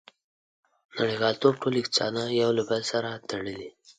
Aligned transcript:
•نړیوالتوب 0.97 1.53
ټول 1.61 1.73
اقتصادونه 1.81 2.33
یو 2.41 2.49
له 2.57 2.63
بل 2.69 2.81
سره 2.91 3.09
تړلي. 3.29 3.69